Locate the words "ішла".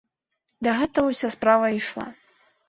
1.79-2.07